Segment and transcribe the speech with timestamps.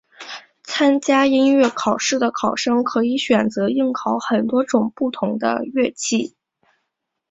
[0.63, 6.35] 参加音乐考试的考生可以选择应考很多种不同的乐器。